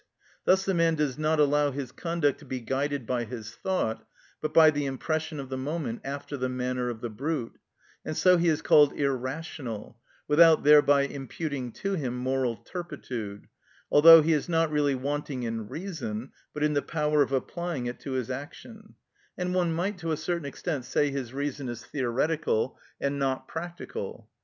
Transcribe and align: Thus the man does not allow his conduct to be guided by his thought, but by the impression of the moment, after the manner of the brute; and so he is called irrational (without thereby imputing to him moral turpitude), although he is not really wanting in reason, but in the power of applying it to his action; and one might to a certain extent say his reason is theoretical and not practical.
Thus 0.45 0.65
the 0.65 0.73
man 0.73 0.95
does 0.95 1.19
not 1.19 1.39
allow 1.39 1.69
his 1.69 1.91
conduct 1.91 2.39
to 2.39 2.45
be 2.45 2.59
guided 2.59 3.05
by 3.05 3.23
his 3.23 3.53
thought, 3.53 4.03
but 4.41 4.51
by 4.51 4.71
the 4.71 4.87
impression 4.87 5.39
of 5.39 5.49
the 5.49 5.59
moment, 5.59 6.01
after 6.03 6.35
the 6.37 6.49
manner 6.49 6.89
of 6.89 7.01
the 7.01 7.09
brute; 7.11 7.59
and 8.03 8.17
so 8.17 8.37
he 8.37 8.49
is 8.49 8.63
called 8.63 8.93
irrational 8.93 9.99
(without 10.27 10.63
thereby 10.63 11.01
imputing 11.03 11.71
to 11.73 11.93
him 11.93 12.15
moral 12.17 12.55
turpitude), 12.55 13.45
although 13.91 14.23
he 14.23 14.33
is 14.33 14.49
not 14.49 14.71
really 14.71 14.95
wanting 14.95 15.43
in 15.43 15.69
reason, 15.69 16.31
but 16.51 16.63
in 16.63 16.73
the 16.73 16.81
power 16.81 17.21
of 17.21 17.31
applying 17.31 17.85
it 17.85 17.99
to 17.99 18.13
his 18.13 18.31
action; 18.31 18.95
and 19.37 19.53
one 19.53 19.71
might 19.71 19.99
to 19.99 20.11
a 20.11 20.17
certain 20.17 20.45
extent 20.45 20.83
say 20.83 21.11
his 21.11 21.31
reason 21.31 21.69
is 21.69 21.85
theoretical 21.85 22.75
and 22.99 23.19
not 23.19 23.47
practical. 23.47 24.27